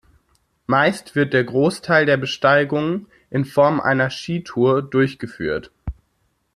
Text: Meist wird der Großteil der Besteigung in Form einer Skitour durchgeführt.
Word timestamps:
Meist 0.65 1.13
wird 1.13 1.31
der 1.31 1.43
Großteil 1.43 2.07
der 2.07 2.17
Besteigung 2.17 3.05
in 3.29 3.45
Form 3.45 3.79
einer 3.79 4.09
Skitour 4.09 4.81
durchgeführt. 4.81 5.69